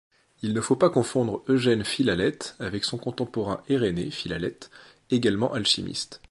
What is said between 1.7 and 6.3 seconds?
Philalèthe avec son contemporain Eyrénée Philalèthe, également alchimiste.